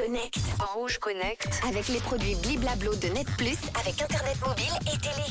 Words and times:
Connect. 0.00 0.38
En 0.60 0.78
Rouge 0.78 0.98
Connect. 0.98 1.60
Avec 1.68 1.88
les 1.88 1.98
produits 1.98 2.34
Bliblablo 2.36 2.94
de 2.94 3.08
Net 3.08 3.26
Plus, 3.36 3.58
avec 3.78 4.00
Internet 4.00 4.36
mobile 4.46 4.72
et 4.86 4.98
télé. 4.98 5.26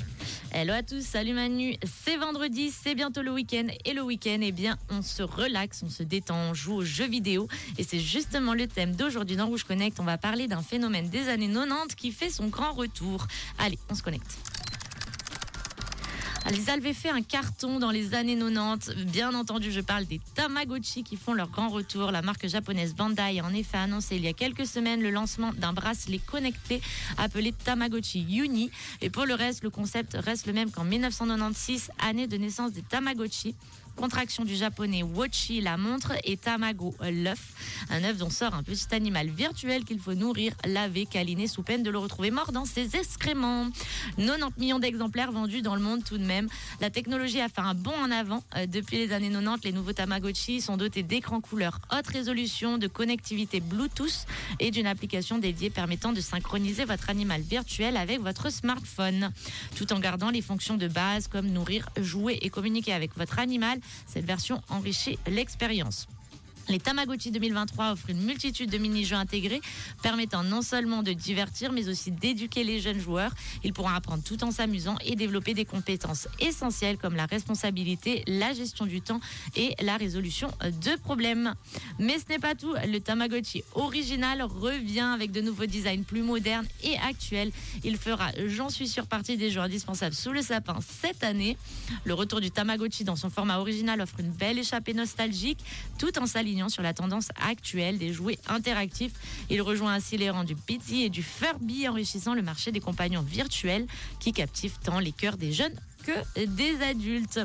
Hello 0.51 0.73
à 0.73 0.83
tous, 0.83 1.01
salut 1.01 1.33
Manu. 1.33 1.75
C'est 2.03 2.17
vendredi, 2.17 2.71
c'est 2.71 2.93
bientôt 2.93 3.23
le 3.23 3.31
week-end. 3.31 3.65
Et 3.85 3.93
le 3.93 4.03
week-end, 4.03 4.37
eh 4.41 4.51
bien, 4.51 4.77
on 4.91 5.01
se 5.01 5.23
relaxe, 5.23 5.81
on 5.83 5.89
se 5.89 6.03
détend, 6.03 6.51
on 6.51 6.53
joue 6.53 6.75
aux 6.75 6.83
jeux 6.83 7.07
vidéo. 7.07 7.47
Et 7.79 7.83
c'est 7.83 7.99
justement 7.99 8.53
le 8.53 8.67
thème 8.67 8.95
d'aujourd'hui 8.95 9.37
dans 9.37 9.47
Rouge 9.47 9.63
Connect. 9.63 9.99
On 9.99 10.03
va 10.03 10.19
parler 10.19 10.47
d'un 10.47 10.61
phénomène 10.61 11.09
des 11.09 11.29
années 11.29 11.51
90 11.51 11.95
qui 11.95 12.11
fait 12.11 12.29
son 12.29 12.47
grand 12.47 12.73
retour. 12.73 13.25
Allez, 13.57 13.79
on 13.89 13.95
se 13.95 14.03
connecte. 14.03 14.37
Ils 16.51 16.69
avaient 16.71 16.93
fait 16.93 17.09
un 17.09 17.21
carton 17.21 17.79
dans 17.79 17.91
les 17.91 18.15
années 18.15 18.37
90. 18.37 19.05
Bien 19.05 19.35
entendu, 19.35 19.71
je 19.71 19.81
parle 19.81 20.05
des 20.05 20.19
Tamagotchi 20.33 21.03
qui 21.03 21.15
font 21.15 21.33
leur 21.33 21.49
grand 21.49 21.69
retour. 21.69 22.11
La 22.11 22.23
marque 22.23 22.47
japonaise 22.47 22.95
Bandai 22.95 23.39
a 23.39 23.45
en 23.45 23.53
effet 23.53 23.77
annoncé 23.77 24.15
il 24.15 24.23
y 24.23 24.27
a 24.27 24.33
quelques 24.33 24.65
semaines 24.65 25.01
le 25.01 25.11
lancement 25.11 25.53
d'un 25.53 25.73
bracelet 25.73 26.17
connecté 26.17 26.81
appelé 27.17 27.51
Tamagotchi 27.51 28.21
Uni. 28.21 28.71
Et 29.01 29.09
pour 29.11 29.25
le 29.25 29.35
reste, 29.35 29.63
le 29.63 29.69
concept 29.69 30.17
reste 30.19 30.47
le 30.47 30.53
même 30.53 30.71
qu'en 30.71 30.83
1996, 30.83 31.91
année 31.99 32.25
de 32.25 32.37
naissance 32.37 32.71
des 32.71 32.81
Tamagotchi. 32.81 33.55
Contraction 33.99 34.45
du 34.45 34.55
japonais 34.55 35.03
Wachi, 35.03 35.59
la 35.59 35.75
montre, 35.75 36.13
et 36.23 36.37
Tamago, 36.37 36.95
l'œuf. 37.01 37.51
Un 37.89 38.05
œuf 38.05 38.15
dont 38.15 38.29
sort 38.29 38.53
un 38.53 38.63
petit 38.63 38.95
animal 38.95 39.27
virtuel 39.27 39.83
qu'il 39.83 39.99
faut 39.99 40.13
nourrir, 40.13 40.53
laver, 40.65 41.05
câliner 41.05 41.47
sous 41.47 41.63
peine 41.63 41.83
de 41.83 41.89
le 41.89 41.97
retrouver 41.97 42.31
mort 42.31 42.53
dans 42.53 42.63
ses 42.63 42.95
excréments. 42.95 43.67
90 44.15 44.57
millions 44.57 44.79
d'exemplaires 44.79 45.33
vendus 45.33 45.61
dans 45.61 45.75
le 45.75 45.81
monde 45.81 46.05
tout 46.05 46.17
de 46.17 46.23
même. 46.23 46.47
La 46.79 46.89
technologie 46.89 47.41
a 47.41 47.49
fait 47.49 47.59
un 47.59 47.73
bond 47.73 47.93
en 48.01 48.09
avant. 48.09 48.41
Euh, 48.55 48.67
depuis 48.67 48.95
les 48.95 49.11
années 49.11 49.31
90, 49.31 49.65
les 49.65 49.73
nouveaux 49.73 49.91
Tamagotchi 49.91 50.61
sont 50.61 50.77
dotés 50.77 51.03
d'écrans 51.03 51.41
couleur 51.41 51.79
haute 51.91 52.07
résolution, 52.07 52.77
de 52.77 52.87
connectivité 52.87 53.59
Bluetooth 53.59 54.25
et 54.61 54.71
d'une 54.71 54.87
application 54.87 55.39
dédiée 55.39 55.69
permettant 55.69 56.13
de 56.13 56.21
synchroniser 56.21 56.85
votre 56.85 57.09
animal 57.09 57.41
virtuel 57.41 57.97
avec 57.97 58.21
votre 58.21 58.49
smartphone, 58.49 59.33
tout 59.75 59.91
en 59.91 59.99
gardant 59.99 60.29
les 60.29 60.41
fonctions 60.41 60.77
de 60.77 60.87
base 60.87 61.27
comme 61.27 61.47
nourrir, 61.47 61.89
jouer 61.99 62.39
et 62.41 62.49
communiquer 62.49 62.93
avec 62.93 63.17
votre 63.17 63.39
animal. 63.39 63.79
Cette 64.05 64.25
version 64.25 64.61
enrichit 64.69 65.17
l'expérience. 65.27 66.07
Les 66.69 66.79
Tamagotchi 66.79 67.31
2023 67.31 67.93
offrent 67.93 68.11
une 68.11 68.21
multitude 68.21 68.69
de 68.69 68.77
mini-jeux 68.77 69.15
intégrés 69.15 69.59
permettant 70.03 70.43
non 70.43 70.61
seulement 70.61 71.01
de 71.01 71.13
divertir 71.13 71.71
mais 71.71 71.89
aussi 71.89 72.11
d'éduquer 72.11 72.63
les 72.63 72.79
jeunes 72.79 72.99
joueurs. 72.99 73.31
Ils 73.63 73.73
pourront 73.73 73.89
apprendre 73.89 74.23
tout 74.23 74.43
en 74.43 74.51
s'amusant 74.51 74.95
et 75.03 75.15
développer 75.15 75.55
des 75.55 75.65
compétences 75.65 76.27
essentielles 76.39 76.99
comme 76.99 77.15
la 77.15 77.25
responsabilité, 77.25 78.23
la 78.27 78.53
gestion 78.53 78.85
du 78.85 79.01
temps 79.01 79.19
et 79.55 79.73
la 79.81 79.97
résolution 79.97 80.51
de 80.61 80.95
problèmes. 80.97 81.55
Mais 81.97 82.19
ce 82.19 82.25
n'est 82.29 82.37
pas 82.39 82.53
tout. 82.53 82.75
Le 82.85 82.99
Tamagotchi 82.99 83.63
original 83.73 84.43
revient 84.43 85.11
avec 85.15 85.31
de 85.31 85.41
nouveaux 85.41 85.65
designs 85.65 86.03
plus 86.03 86.21
modernes 86.21 86.67
et 86.83 86.97
actuels. 86.99 87.51
Il 87.83 87.97
fera, 87.97 88.29
j'en 88.45 88.69
suis 88.69 88.87
sûr, 88.87 89.07
partie 89.07 89.37
des 89.37 89.49
jeux 89.49 89.61
indispensables 89.61 90.13
sous 90.13 90.33
le 90.33 90.43
sapin 90.43 90.77
cette 91.01 91.23
année. 91.23 91.57
Le 92.03 92.13
retour 92.13 92.41
du 92.41 92.51
Tamagotchi 92.51 93.05
dans 93.05 93.15
son 93.15 93.31
format 93.31 93.57
original 93.57 94.01
offre 94.01 94.19
une 94.19 94.31
belle 94.31 94.59
échappée 94.59 94.93
nostalgique 94.93 95.57
tout 95.97 96.19
en 96.19 96.27
s'alignant 96.27 96.58
sur 96.67 96.83
la 96.83 96.93
tendance 96.93 97.29
actuelle 97.41 97.97
des 97.97 98.11
jouets 98.11 98.37
interactifs. 98.49 99.13
Il 99.49 99.61
rejoint 99.61 99.93
ainsi 99.93 100.17
les 100.17 100.29
rangs 100.29 100.43
du 100.43 100.55
Pizzy 100.55 101.03
et 101.03 101.09
du 101.09 101.23
Furby, 101.23 101.87
enrichissant 101.87 102.33
le 102.33 102.41
marché 102.41 102.71
des 102.71 102.81
compagnons 102.81 103.21
virtuels 103.21 103.87
qui 104.19 104.33
captivent 104.33 104.79
tant 104.83 104.99
les 104.99 105.13
cœurs 105.13 105.37
des 105.37 105.53
jeunes 105.53 105.75
que 106.03 106.45
des 106.45 106.81
adultes. 106.81 107.39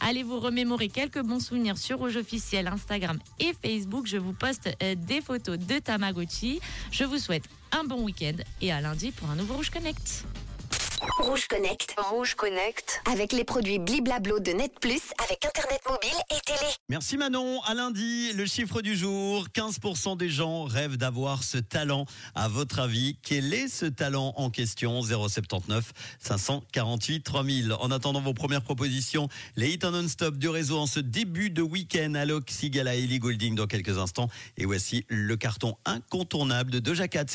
Allez 0.00 0.22
vous 0.22 0.40
remémorer 0.40 0.88
quelques 0.88 1.22
bons 1.22 1.40
souvenirs 1.40 1.78
sur 1.78 1.98
Rouge 1.98 2.16
officiel, 2.16 2.66
Instagram 2.66 3.18
et 3.38 3.52
Facebook? 3.62 4.06
Je 4.06 4.16
vous 4.16 4.32
poste 4.32 4.70
euh, 4.82 4.94
des 4.96 5.20
photos 5.20 5.58
de 5.58 5.78
Tamagotchi. 5.78 6.60
Je 6.90 7.04
vous 7.04 7.18
souhaite 7.18 7.44
un 7.72 7.84
bon 7.84 8.02
week-end 8.02 8.36
et 8.60 8.72
à 8.72 8.80
lundi 8.80 9.12
pour 9.12 9.28
un 9.30 9.36
nouveau 9.36 9.54
Rouge 9.54 9.70
Connect. 9.70 10.24
Rouge 11.18 11.46
Connect. 11.48 11.94
Rouge 11.98 12.34
Connect. 12.34 13.02
Avec 13.10 13.32
les 13.32 13.44
produits 13.44 13.78
Bliblablo 13.78 14.40
de 14.40 14.52
Net 14.52 14.72
Plus, 14.80 15.02
avec 15.24 15.44
Internet 15.44 15.80
mobile 15.88 16.16
et 16.30 16.40
télé. 16.44 16.70
Merci 16.88 17.16
Manon. 17.16 17.60
À 17.62 17.74
lundi, 17.74 18.32
le 18.32 18.46
chiffre 18.46 18.80
du 18.80 18.96
jour. 18.96 19.46
15% 19.54 20.16
des 20.16 20.28
gens 20.28 20.64
rêvent 20.64 20.96
d'avoir 20.96 21.42
ce 21.42 21.58
talent. 21.58 22.06
À 22.34 22.48
votre 22.48 22.78
avis, 22.78 23.16
quel 23.22 23.52
est 23.52 23.68
ce 23.68 23.86
talent 23.86 24.32
en 24.36 24.50
question? 24.50 25.02
079 25.02 25.92
548 26.20 27.22
3000. 27.22 27.72
En 27.74 27.90
attendant 27.90 28.20
vos 28.20 28.34
premières 28.34 28.62
propositions, 28.62 29.28
les 29.56 29.72
hits 29.72 29.84
en 29.84 29.90
non-stop 29.90 30.36
du 30.36 30.48
réseau 30.48 30.78
en 30.78 30.86
ce 30.86 31.00
début 31.00 31.50
de 31.50 31.62
week-end. 31.62 32.14
Alok 32.14 32.50
Sigala, 32.50 32.94
Ellie 32.94 33.18
Goulding 33.18 33.54
dans 33.54 33.66
quelques 33.66 33.98
instants. 33.98 34.28
Et 34.56 34.64
voici 34.64 35.04
le 35.08 35.36
carton 35.36 35.76
incontournable 35.84 36.70
de 36.70 36.78
Doja 36.78 37.08
Cat. 37.08 37.26